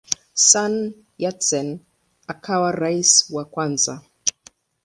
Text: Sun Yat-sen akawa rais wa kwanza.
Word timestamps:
Sun 0.49 0.73
Yat-sen 1.21 1.69
akawa 2.31 2.69
rais 2.81 3.11
wa 3.33 3.43
kwanza. 3.53 3.95